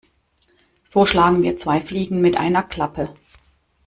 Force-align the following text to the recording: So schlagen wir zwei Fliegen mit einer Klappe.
So 0.83 1.05
schlagen 1.05 1.43
wir 1.43 1.57
zwei 1.57 1.79
Fliegen 1.79 2.21
mit 2.21 2.35
einer 2.35 2.63
Klappe. 2.63 3.13